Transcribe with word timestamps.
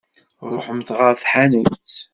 Ṛuḥemt 0.51 0.89
ɣer 0.97 1.13
tḥanut! 1.21 1.89